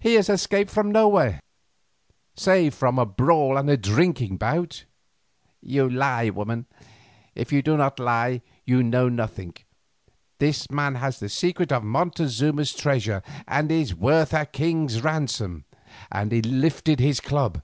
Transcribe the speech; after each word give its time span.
"He 0.00 0.14
has 0.14 0.28
escaped 0.28 0.68
from 0.72 0.90
nowhere, 0.90 1.40
save 2.34 2.74
from 2.74 2.98
a 2.98 3.06
brawl 3.06 3.56
and 3.56 3.70
a 3.70 3.76
drinking 3.76 4.36
bout." 4.36 4.84
"You 5.62 5.88
lie, 5.88 6.28
woman, 6.30 6.66
or 6.72 6.84
if 7.36 7.52
you 7.52 7.62
do 7.62 7.76
not 7.76 8.00
lie, 8.00 8.42
you 8.64 8.82
know 8.82 9.08
nothing. 9.08 9.54
This 10.40 10.72
man 10.72 10.96
has 10.96 11.20
the 11.20 11.28
secret 11.28 11.70
of 11.70 11.84
Montezuma's 11.84 12.72
treasure, 12.74 13.22
and 13.46 13.70
is 13.70 13.94
worth 13.94 14.34
a 14.34 14.44
king's 14.46 15.02
ransom," 15.04 15.66
and 16.10 16.32
he 16.32 16.42
lifted 16.42 16.98
his 16.98 17.20
club. 17.20 17.62